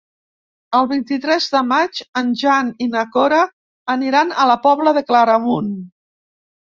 El 0.77 0.87
vint-i-tres 0.91 1.49
de 1.55 1.59
maig 1.71 1.99
en 2.21 2.31
Jan 2.41 2.71
i 2.85 2.87
na 2.93 3.03
Cora 3.15 3.41
aniran 3.95 4.33
a 4.45 4.49
la 4.53 4.57
Pobla 4.65 4.95
de 4.99 5.05
Claramunt. 5.11 5.69